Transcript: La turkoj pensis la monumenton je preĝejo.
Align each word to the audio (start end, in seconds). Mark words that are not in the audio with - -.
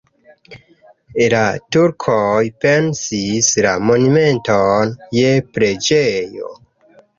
La 1.33 1.41
turkoj 1.77 2.39
pensis 2.65 3.51
la 3.67 3.75
monumenton 3.91 4.97
je 5.21 5.37
preĝejo. 5.55 6.53